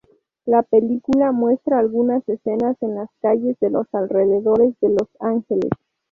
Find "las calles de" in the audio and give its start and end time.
2.95-3.69